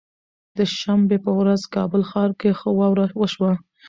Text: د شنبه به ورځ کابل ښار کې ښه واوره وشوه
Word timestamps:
د 0.57 0.59
شنبه 0.79 1.17
به 1.23 1.31
ورځ 1.39 1.61
کابل 1.75 2.01
ښار 2.09 2.31
کې 2.39 2.49
ښه 2.59 2.69
واوره 2.79 3.05
وشوه 3.19 3.53